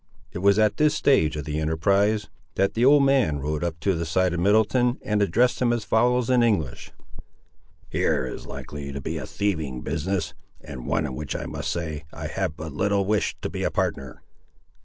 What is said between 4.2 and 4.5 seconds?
of